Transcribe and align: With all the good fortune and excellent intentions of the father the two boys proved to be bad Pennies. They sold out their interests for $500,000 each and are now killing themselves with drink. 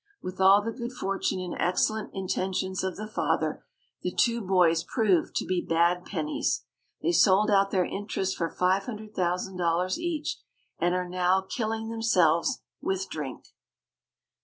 With 0.19 0.41
all 0.41 0.63
the 0.63 0.71
good 0.71 0.93
fortune 0.93 1.39
and 1.39 1.55
excellent 1.59 2.09
intentions 2.15 2.83
of 2.83 2.95
the 2.95 3.05
father 3.05 3.63
the 4.01 4.09
two 4.11 4.41
boys 4.41 4.83
proved 4.83 5.35
to 5.35 5.45
be 5.45 5.61
bad 5.63 6.05
Pennies. 6.05 6.63
They 7.03 7.11
sold 7.11 7.51
out 7.51 7.69
their 7.69 7.85
interests 7.85 8.33
for 8.33 8.49
$500,000 8.49 9.97
each 9.99 10.37
and 10.79 10.95
are 10.95 11.07
now 11.07 11.41
killing 11.47 11.89
themselves 11.89 12.63
with 12.81 13.09
drink. 13.11 13.49